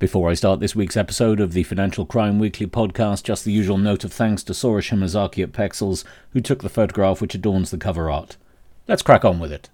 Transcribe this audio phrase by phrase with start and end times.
[0.00, 3.76] Before I start this week's episode of the Financial Crime Weekly podcast, just the usual
[3.76, 7.76] note of thanks to Sora Shimazaki at Pexels, who took the photograph which adorns the
[7.76, 8.38] cover art.
[8.88, 9.68] Let's crack on with it.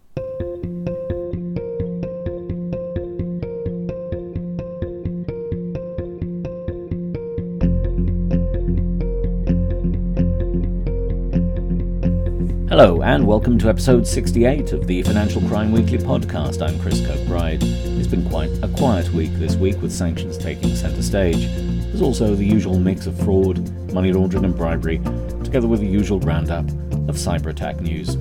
[12.78, 16.60] Hello, and welcome to episode 68 of the Financial Crime Weekly podcast.
[16.60, 17.62] I'm Chris Kirkbride.
[17.98, 21.46] It's been quite a quiet week this week with sanctions taking centre stage.
[21.86, 24.98] There's also the usual mix of fraud, money laundering, and bribery,
[25.42, 28.18] together with the usual roundup of cyber attack news.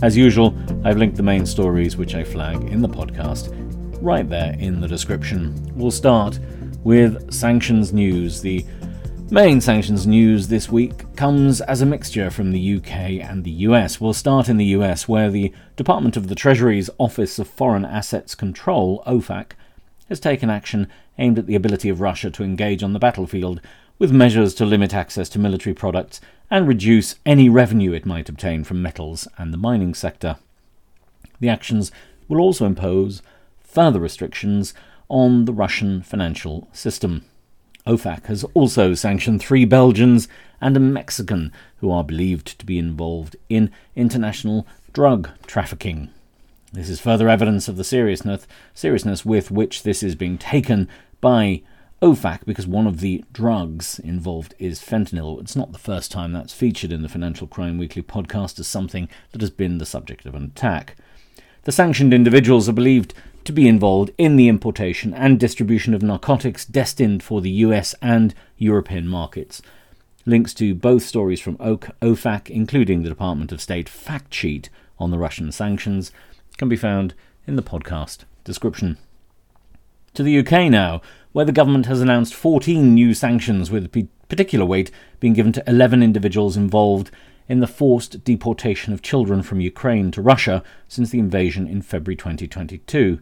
[0.00, 3.52] As usual, I've linked the main stories which I flag in the podcast
[4.00, 5.72] right there in the description.
[5.74, 6.38] We'll start
[6.84, 8.42] with sanctions news.
[8.42, 8.64] The
[9.32, 14.00] Main sanctions news this week comes as a mixture from the UK and the US.
[14.00, 18.34] We'll start in the US, where the Department of the Treasury's Office of Foreign Assets
[18.34, 19.52] Control, OFAC,
[20.08, 23.60] has taken action aimed at the ability of Russia to engage on the battlefield
[24.00, 28.64] with measures to limit access to military products and reduce any revenue it might obtain
[28.64, 30.38] from metals and the mining sector.
[31.38, 31.92] The actions
[32.26, 33.22] will also impose
[33.60, 34.74] further restrictions
[35.08, 37.24] on the Russian financial system.
[37.86, 40.28] OFAC has also sanctioned three Belgians
[40.60, 46.10] and a Mexican who are believed to be involved in international drug trafficking.
[46.72, 50.88] This is further evidence of the seriousness, seriousness with which this is being taken
[51.20, 51.62] by
[52.02, 55.40] OFAC because one of the drugs involved is fentanyl.
[55.40, 59.08] It's not the first time that's featured in the Financial Crime Weekly podcast as something
[59.32, 60.96] that has been the subject of an attack.
[61.64, 63.12] The sanctioned individuals are believed
[63.44, 68.34] to be involved in the importation and distribution of narcotics destined for the US and
[68.58, 69.62] European markets.
[70.26, 75.18] Links to both stories from OFAC, including the Department of State fact sheet on the
[75.18, 76.12] Russian sanctions,
[76.58, 77.14] can be found
[77.46, 78.98] in the podcast description.
[80.14, 81.00] To the UK now,
[81.32, 83.90] where the government has announced 14 new sanctions with
[84.28, 87.10] particular weight being given to 11 individuals involved
[87.48, 92.16] in the forced deportation of children from Ukraine to Russia since the invasion in February
[92.16, 93.20] 2022.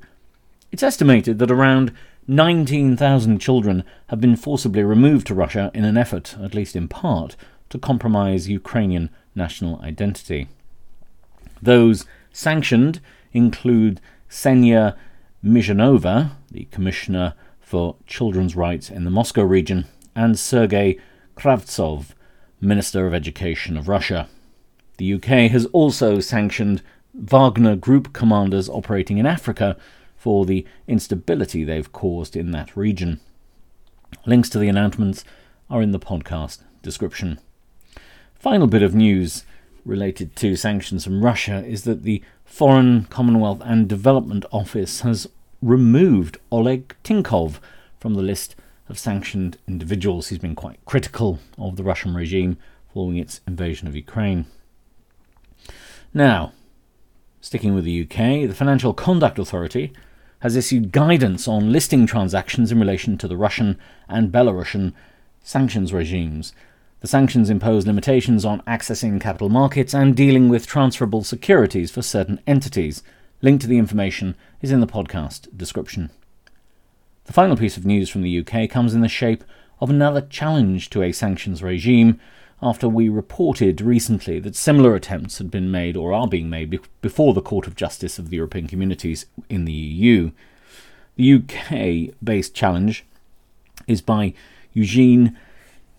[0.70, 1.92] It's estimated that around
[2.26, 7.36] 19,000 children have been forcibly removed to Russia in an effort, at least in part,
[7.70, 10.48] to compromise Ukrainian national identity.
[11.62, 13.00] Those sanctioned
[13.32, 14.94] include Ksenia
[15.42, 20.98] Mishonova, the Commissioner for Children's Rights in the Moscow region, and Sergei
[21.36, 22.08] Kravtsov,
[22.60, 24.28] Minister of Education of Russia.
[24.98, 26.82] The UK has also sanctioned
[27.14, 29.76] Wagner Group commanders operating in Africa
[30.18, 33.20] for the instability they've caused in that region.
[34.26, 35.24] Links to the announcements
[35.70, 37.38] are in the podcast description.
[38.34, 39.44] Final bit of news
[39.84, 45.28] related to sanctions from Russia is that the Foreign, Commonwealth and Development Office has
[45.62, 47.58] removed Oleg Tinkov
[47.98, 48.56] from the list
[48.88, 50.28] of sanctioned individuals.
[50.28, 52.56] He's been quite critical of the Russian regime
[52.92, 54.46] following its invasion of Ukraine.
[56.14, 56.52] Now,
[57.40, 59.92] sticking with the UK, the Financial Conduct Authority
[60.40, 63.78] has issued guidance on listing transactions in relation to the Russian
[64.08, 64.92] and Belarusian
[65.42, 66.52] sanctions regimes.
[67.00, 72.40] The sanctions impose limitations on accessing capital markets and dealing with transferable securities for certain
[72.46, 73.02] entities.
[73.40, 76.10] Link to the information is in the podcast description.
[77.26, 79.44] The final piece of news from the UK comes in the shape
[79.80, 82.18] of another challenge to a sanctions regime
[82.60, 87.32] after we reported recently that similar attempts had been made or are being made before
[87.32, 90.32] the Court of Justice of the European Communities in the EU.
[91.16, 93.04] The UK based challenge
[93.86, 94.34] is by
[94.72, 95.36] Eugene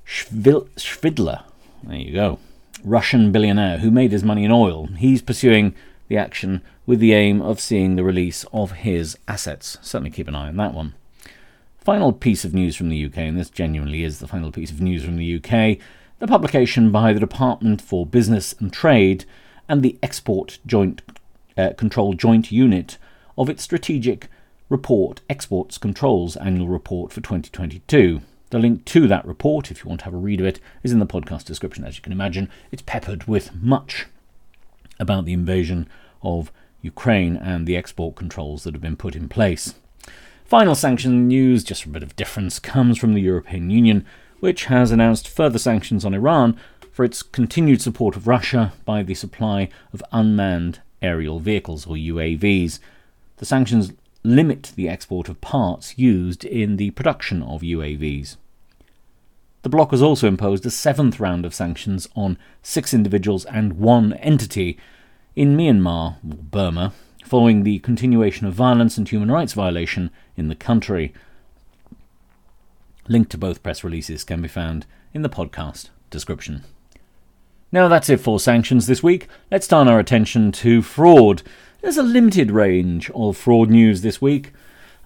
[0.05, 1.43] Shvidler.
[1.83, 2.39] There you go.
[2.83, 4.87] Russian billionaire who made his money in oil.
[4.87, 5.75] He's pursuing
[6.07, 9.77] the action with the aim of seeing the release of his assets.
[9.81, 10.93] Certainly keep an eye on that one.
[11.77, 14.81] Final piece of news from the UK, and this genuinely is the final piece of
[14.81, 15.77] news from the UK
[16.19, 19.23] the publication by the Department for Business and Trade
[19.69, 21.01] and the Export Joint
[21.57, 22.97] uh, Control Joint Unit
[23.37, 24.27] of its strategic
[24.67, 28.21] report, Exports Controls Annual Report for 2022.
[28.49, 30.91] The link to that report, if you want to have a read of it, is
[30.91, 31.85] in the podcast description.
[31.85, 34.07] As you can imagine, it's peppered with much
[34.99, 35.87] about the invasion
[36.21, 36.51] of
[36.81, 39.75] Ukraine and the export controls that have been put in place.
[40.43, 44.05] Final sanction news, just a bit of difference, comes from the European Union,
[44.39, 46.57] which has announced further sanctions on Iran
[46.91, 52.79] for its continued support of Russia by the supply of unmanned aerial vehicles, or UAVs.
[53.37, 53.93] The sanctions
[54.23, 58.35] limit the export of parts used in the production of UAVs.
[59.61, 64.13] The bloc has also imposed a seventh round of sanctions on six individuals and one
[64.13, 64.77] entity
[65.35, 66.93] in Myanmar, or Burma,
[67.25, 71.13] following the continuation of violence and human rights violation in the country.
[73.09, 74.85] Link to both press releases can be found
[75.15, 76.63] in the podcast description.
[77.71, 79.27] Now that's it for sanctions this week.
[79.49, 81.41] Let's turn our attention to fraud.
[81.81, 84.53] There's a limited range of fraud news this week.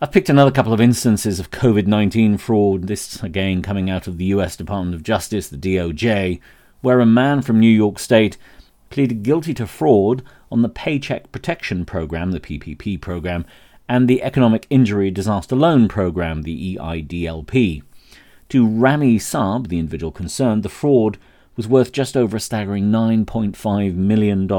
[0.02, 4.18] I've picked another couple of instances of COVID 19 fraud, this again coming out of
[4.18, 6.42] the US Department of Justice, the DOJ,
[6.82, 8.38] where a man from New York State
[8.90, 13.46] pleaded guilty to fraud on the Paycheck Protection Program, the PPP program,
[13.88, 17.82] and the Economic Injury Disaster Loan Program, the EIDLP.
[18.50, 21.18] To Rami Saab, the individual concerned, the fraud
[21.56, 24.52] was worth just over a staggering $9.5 million.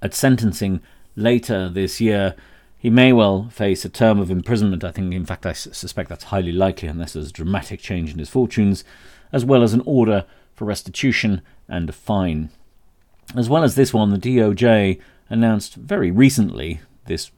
[0.00, 0.80] At sentencing
[1.16, 2.34] later this year,
[2.78, 4.84] he may well face a term of imprisonment.
[4.84, 8.18] I think, in fact, I suspect that's highly likely unless there's a dramatic change in
[8.18, 8.84] his fortunes,
[9.32, 10.24] as well as an order
[10.54, 12.50] for restitution and a fine.
[13.36, 15.00] As well as this one, the DOJ
[15.30, 17.30] announced very recently, this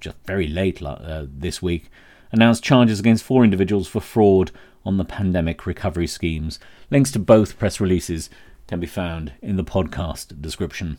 [0.00, 1.90] just very late uh, this week,
[2.32, 4.50] announced charges against four individuals for fraud
[4.84, 6.58] on the pandemic recovery schemes.
[6.90, 8.30] Links to both press releases
[8.66, 10.98] can be found in the podcast description.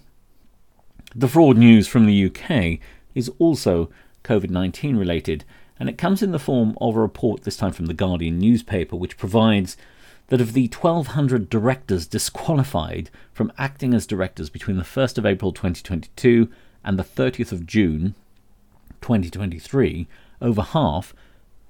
[1.15, 2.79] The fraud news from the UK
[3.15, 3.89] is also
[4.23, 5.43] COVID 19 related,
[5.79, 8.95] and it comes in the form of a report, this time from the Guardian newspaper,
[8.95, 9.77] which provides
[10.27, 15.51] that of the 1,200 directors disqualified from acting as directors between the 1st of April
[15.51, 16.49] 2022
[16.83, 18.13] and the 30th of June
[19.01, 20.07] 2023,
[20.41, 21.13] over half,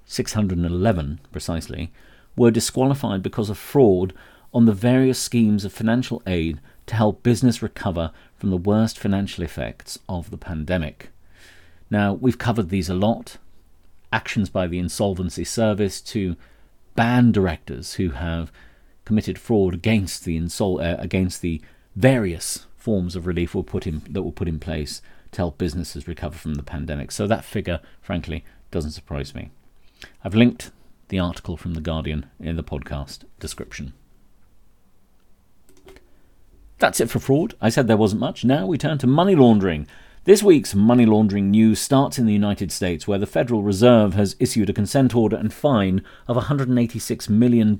[0.06, 1.92] 611 precisely,
[2.36, 4.12] were disqualified because of fraud
[4.52, 9.44] on the various schemes of financial aid to help business recover from the worst financial
[9.44, 11.10] effects of the pandemic.
[11.90, 13.36] Now, we've covered these a lot.
[14.12, 16.36] Actions by the Insolvency Service to
[16.96, 18.50] ban directors who have
[19.04, 21.60] committed fraud against the insol- uh, against the
[21.94, 25.02] various forms of relief were put in, that were put in place
[25.32, 27.12] to help businesses recover from the pandemic.
[27.12, 29.50] So that figure, frankly, doesn't surprise me.
[30.24, 30.70] I've linked
[31.08, 33.92] the article from The Guardian in the podcast description.
[36.78, 37.54] That's it for fraud.
[37.60, 38.44] I said there wasn't much.
[38.44, 39.86] Now we turn to money laundering.
[40.24, 44.36] This week's money laundering news starts in the United States, where the Federal Reserve has
[44.38, 47.76] issued a consent order and fine of $186 million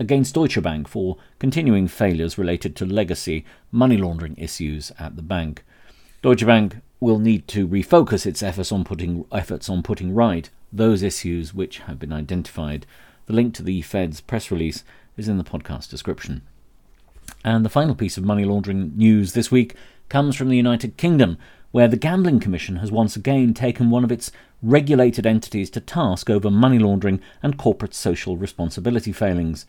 [0.00, 5.64] against Deutsche Bank for continuing failures related to legacy money laundering issues at the bank.
[6.22, 11.02] Deutsche Bank will need to refocus its efforts on putting efforts on putting right those
[11.02, 12.84] issues which have been identified.
[13.24, 14.84] The link to the Fed's press release
[15.16, 16.42] is in the podcast description.
[17.42, 19.74] And the final piece of money laundering news this week
[20.10, 21.38] comes from the United Kingdom,
[21.70, 24.30] where the Gambling Commission has once again taken one of its
[24.62, 29.64] regulated entities to task over money laundering and corporate social responsibility failings.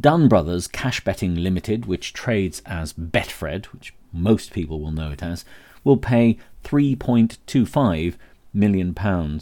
[0.00, 5.22] Done Brothers Cash Betting Limited, which trades as Betfred, which most people will know it
[5.22, 5.44] as,
[5.84, 8.14] will pay £3.25
[8.52, 9.40] million.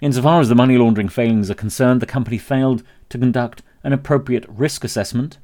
[0.00, 4.44] Insofar as the money laundering failings are concerned, the company failed to conduct an appropriate
[4.48, 5.38] risk assessment,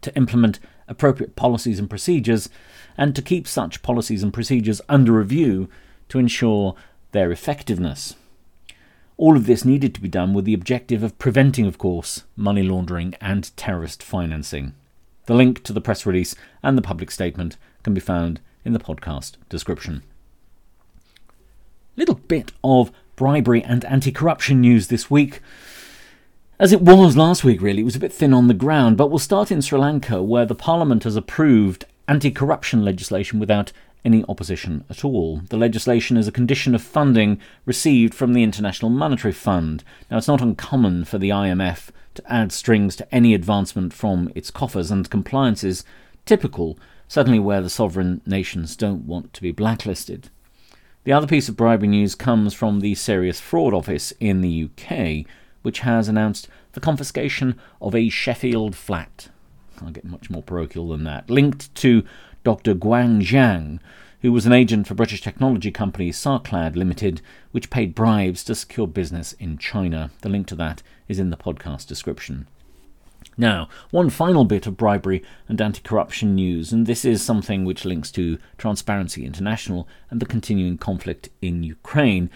[0.00, 2.48] to implement appropriate policies and procedures,
[2.96, 5.68] and to keep such policies and procedures under review
[6.08, 6.74] to ensure
[7.12, 8.14] their effectiveness.
[9.16, 12.62] All of this needed to be done with the objective of preventing, of course, money
[12.62, 14.74] laundering and terrorist financing.
[15.26, 18.78] The link to the press release and the public statement can be found in the
[18.78, 20.02] podcast description.
[21.96, 25.40] Little bit of bribery and anti corruption news this week.
[26.60, 29.08] As it was last week, really, it was a bit thin on the ground, but
[29.08, 33.72] we'll start in Sri Lanka, where the parliament has approved anti corruption legislation without
[34.04, 35.42] any opposition at all.
[35.50, 39.84] The legislation is a condition of funding received from the International Monetary Fund.
[40.10, 44.50] Now, it's not uncommon for the IMF to add strings to any advancement from its
[44.50, 45.84] coffers, and compliance is
[46.26, 50.30] typical, certainly where the sovereign nations don't want to be blacklisted.
[51.04, 55.26] The other piece of bribery news comes from the Serious Fraud Office in the UK,
[55.62, 59.28] which has announced the confiscation of a Sheffield flat
[59.78, 61.30] can't get much more parochial than that.
[61.30, 62.04] Linked to
[62.44, 62.74] Dr.
[62.74, 63.78] Guang Zhang,
[64.22, 67.20] who was an agent for British technology company Sarclad Limited,
[67.52, 70.10] which paid bribes to secure business in China.
[70.22, 72.48] The link to that is in the podcast description.
[73.40, 77.84] Now, one final bit of bribery and anti corruption news, and this is something which
[77.84, 82.30] links to Transparency International and the continuing conflict in Ukraine.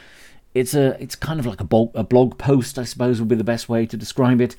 [0.55, 3.43] It's a it's kind of like a, a blog post, I suppose would be the
[3.43, 4.55] best way to describe it.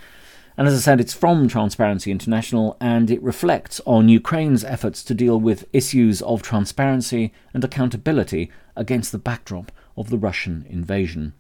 [0.58, 5.16] And as I said, it's from Transparency International and it reflects on Ukraine's efforts to
[5.16, 11.34] deal with issues of transparency and accountability against the backdrop of the Russian invasion.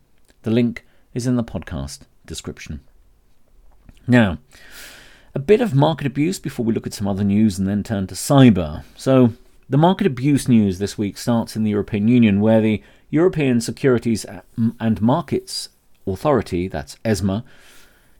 [0.43, 2.79] The link is in the podcast description.
[4.07, 4.39] Now,
[5.35, 8.07] a bit of market abuse before we look at some other news and then turn
[8.07, 8.83] to cyber.
[8.95, 9.33] So,
[9.69, 14.25] the market abuse news this week starts in the European Union, where the European Securities
[14.79, 15.69] and Markets
[16.05, 17.43] Authority, that's ESMA,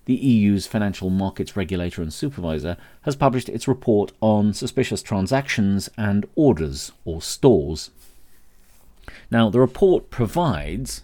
[0.05, 6.25] the EU's financial markets regulator and supervisor, has published its report on suspicious transactions and
[6.35, 7.91] orders, or STORs.
[9.29, 11.03] Now, the report provides,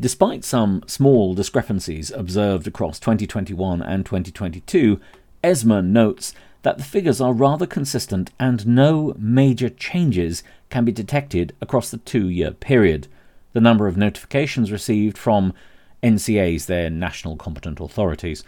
[0.00, 5.00] despite some small discrepancies observed across 2021 and 2022,
[5.42, 11.54] ESMA notes that the figures are rather consistent and no major changes can be detected
[11.60, 13.06] across the two year period.
[13.52, 15.54] The number of notifications received from
[16.02, 18.44] NCAs, their national competent authorities,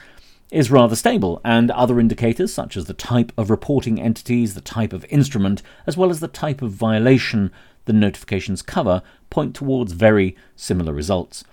[0.50, 4.92] is rather stable, and other indicators, such as the type of reporting entities, the type
[4.92, 7.52] of instrument, as well as the type of violation
[7.84, 11.44] the notifications cover, point towards very similar results.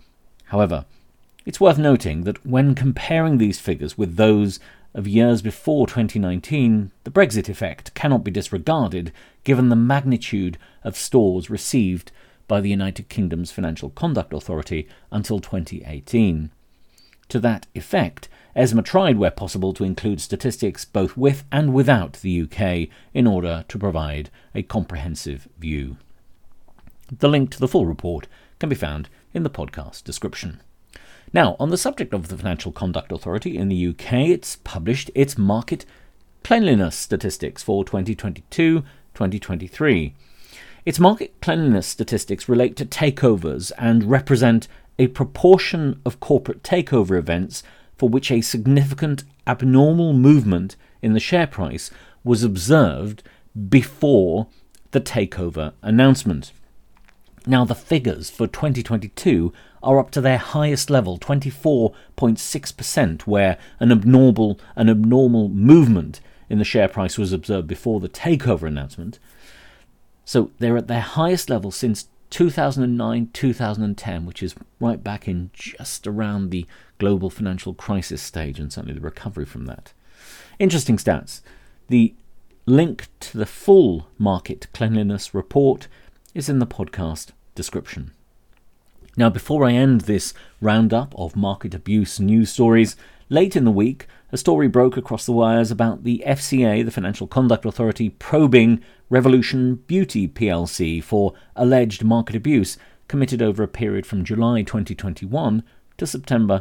[0.46, 0.86] However,
[1.46, 4.60] it's worth noting that when comparing these figures with those
[4.94, 9.12] of years before 2019, the Brexit effect cannot be disregarded
[9.44, 12.12] given the magnitude of STORs received
[12.48, 16.50] by the United Kingdom's Financial Conduct Authority until 2018.
[17.30, 22.42] To that effect, ESMA tried where possible to include statistics both with and without the
[22.42, 25.98] UK in order to provide a comprehensive view.
[27.12, 28.28] The link to the full report
[28.60, 30.62] can be found in the podcast description.
[31.34, 35.38] Now, on the subject of the Financial Conduct Authority in the UK, it's published its
[35.38, 35.86] market
[36.44, 38.82] cleanliness statistics for 2022
[39.14, 40.14] 2023.
[40.86, 44.68] Its market cleanliness statistics relate to takeovers and represent
[45.00, 47.64] a proportion of corporate takeover events
[47.98, 51.90] for which a significant abnormal movement in the share price
[52.24, 53.24] was observed
[53.70, 54.48] before
[54.92, 56.52] the takeover announcement.
[57.48, 64.60] Now, the figures for 2022 are up to their highest level, 24.6%, where an abnormal,
[64.76, 69.20] an abnormal movement in the share price was observed before the takeover announcement.
[70.26, 76.06] So they're at their highest level since 2009 2010, which is right back in just
[76.06, 76.66] around the
[76.98, 79.94] global financial crisis stage and certainly the recovery from that.
[80.60, 81.42] Interesting stats.
[81.88, 82.14] The
[82.66, 85.88] link to the full market cleanliness report
[86.38, 88.12] is in the podcast description.
[89.18, 92.96] Now, before I end this roundup of market abuse news stories,
[93.28, 97.26] late in the week, a story broke across the wires about the FCA, the Financial
[97.26, 102.78] Conduct Authority, probing Revolution Beauty plc for alleged market abuse
[103.08, 105.64] committed over a period from July 2021
[105.98, 106.60] to September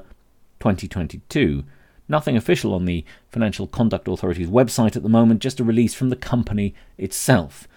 [0.60, 1.64] 2022.
[2.08, 6.08] Nothing official on the Financial Conduct Authority's website at the moment, just a release from
[6.08, 7.68] the company itself.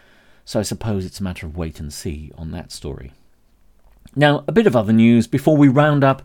[0.50, 3.12] So I suppose it's a matter of wait and see on that story.
[4.16, 6.24] Now, a bit of other news before we round up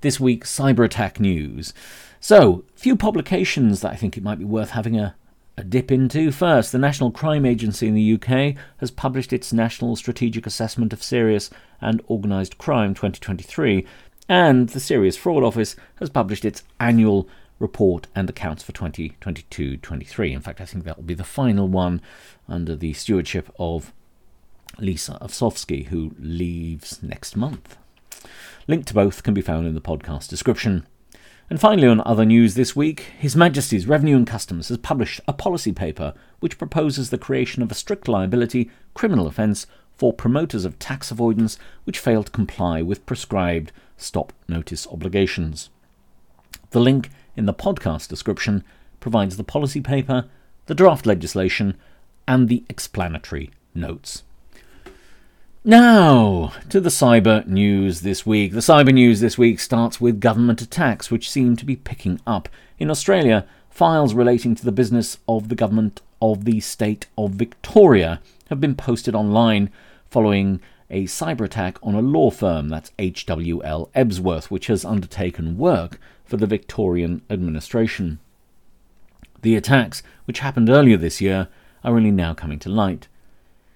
[0.00, 1.74] this week's cyber attack news.
[2.18, 5.16] So, a few publications that I think it might be worth having a,
[5.58, 6.32] a dip into.
[6.32, 11.02] First, the National Crime Agency in the UK has published its National Strategic Assessment of
[11.02, 13.86] Serious and Organised Crime 2023,
[14.30, 17.28] and the Serious Fraud Office has published its annual
[17.58, 20.32] report and accounts for 2022 23.
[20.32, 22.00] In fact, I think that will be the final one
[22.48, 23.92] under the stewardship of
[24.78, 27.76] Lisa Osofsky, who leaves next month.
[28.66, 30.86] Link to both can be found in the podcast description.
[31.50, 35.32] And finally, on other news this week, His Majesty's Revenue and Customs has published a
[35.32, 40.78] policy paper which proposes the creation of a strict liability criminal offence for promoters of
[40.78, 45.70] tax avoidance which fail to comply with prescribed stop notice obligations.
[46.70, 48.64] The link in the podcast description
[48.98, 50.26] provides the policy paper,
[50.66, 51.76] the draft legislation,
[52.26, 54.24] and the explanatory notes.
[55.64, 58.52] Now, to the cyber news this week.
[58.52, 62.48] The cyber news this week starts with government attacks, which seem to be picking up.
[62.78, 68.20] In Australia, files relating to the business of the government of the state of Victoria
[68.48, 69.70] have been posted online
[70.10, 76.00] following a cyber attack on a law firm, that's HWL Ebsworth, which has undertaken work
[76.28, 78.20] for the Victorian administration.
[79.42, 81.48] The attacks, which happened earlier this year,
[81.82, 83.08] are only now coming to light.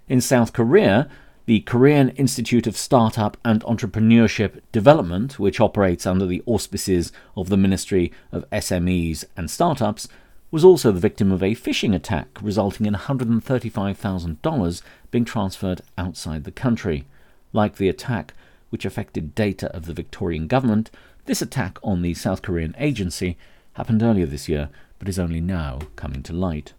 [0.08, 1.08] In South Korea,
[1.46, 7.56] the Korean Institute of Startup and Entrepreneurship Development, which operates under the auspices of the
[7.56, 10.08] Ministry of SMEs and Startups,
[10.50, 16.52] was also the victim of a phishing attack, resulting in $135,000 being transferred outside the
[16.52, 17.06] country.
[17.52, 18.34] Like the attack,
[18.68, 20.90] which affected data of the Victorian government,
[21.24, 23.36] this attack on the South Korean agency
[23.74, 26.72] happened earlier this year, but is only now coming to light.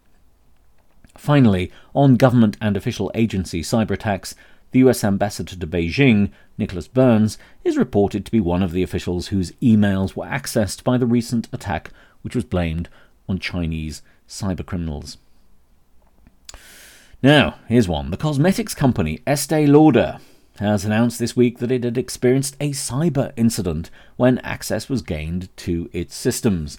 [1.17, 4.35] Finally, on government and official agency cyber attacks,
[4.71, 9.27] the US ambassador to Beijing, Nicholas Burns, is reported to be one of the officials
[9.27, 11.91] whose emails were accessed by the recent attack,
[12.23, 12.89] which was blamed
[13.29, 15.17] on Chinese cybercriminals.
[17.21, 18.11] Now, here's one.
[18.11, 20.19] The cosmetics company Estee Lauder
[20.59, 25.49] has announced this week that it had experienced a cyber incident when access was gained
[25.57, 26.77] to its systems.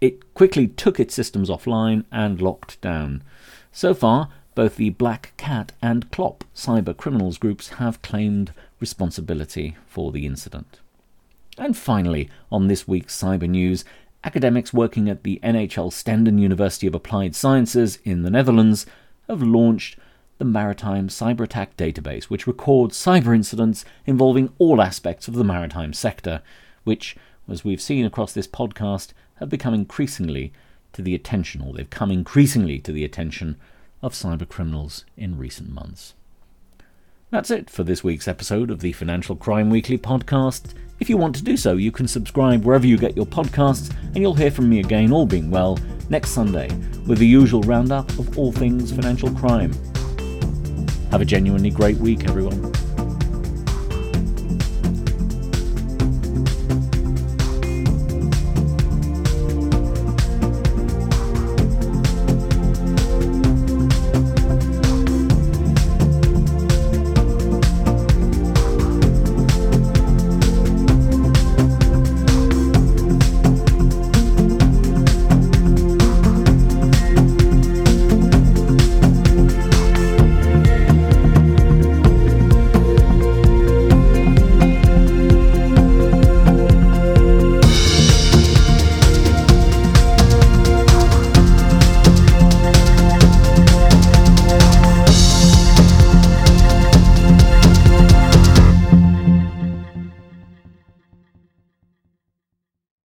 [0.00, 3.22] It quickly took its systems offline and locked down.
[3.72, 10.12] So far, both the Black Cat and Clop cyber criminals groups have claimed responsibility for
[10.12, 10.80] the incident.
[11.56, 13.84] And finally, on this week's cyber news,
[14.22, 18.86] academics working at the NHL Stenden University of Applied Sciences in the Netherlands
[19.28, 19.98] have launched
[20.38, 25.92] the Maritime Cyber Attack Database, which records cyber incidents involving all aspects of the maritime
[25.92, 26.42] sector,
[26.84, 27.16] which,
[27.48, 30.52] as we've seen across this podcast, have become increasingly
[30.92, 33.56] to the attention, or they've come increasingly to the attention
[34.00, 36.14] of cyber criminals in recent months.
[37.30, 40.72] That's it for this week's episode of the Financial Crime Weekly podcast.
[40.98, 44.18] If you want to do so, you can subscribe wherever you get your podcasts, and
[44.18, 45.78] you'll hear from me again, all being well,
[46.08, 46.68] next Sunday
[47.06, 49.72] with the usual roundup of all things financial crime.
[51.10, 52.87] Have a genuinely great week, everyone.